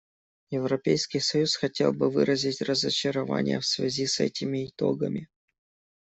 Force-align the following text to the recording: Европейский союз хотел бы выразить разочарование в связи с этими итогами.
Европейский 0.49 1.19
союз 1.19 1.55
хотел 1.55 1.93
бы 1.93 2.09
выразить 2.09 2.63
разочарование 2.63 3.59
в 3.59 3.67
связи 3.67 4.07
с 4.07 4.19
этими 4.19 4.65
итогами. 4.65 5.29